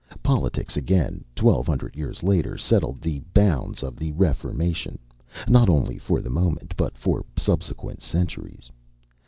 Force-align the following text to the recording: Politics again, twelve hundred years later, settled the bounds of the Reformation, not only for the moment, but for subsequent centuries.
Politics 0.23 0.75
again, 0.75 1.23
twelve 1.35 1.67
hundred 1.67 1.95
years 1.95 2.23
later, 2.23 2.57
settled 2.57 3.01
the 3.01 3.19
bounds 3.35 3.83
of 3.83 3.97
the 3.97 4.11
Reformation, 4.13 4.97
not 5.47 5.69
only 5.69 5.99
for 5.99 6.21
the 6.21 6.31
moment, 6.31 6.73
but 6.75 6.97
for 6.97 7.23
subsequent 7.37 8.01
centuries. 8.01 8.71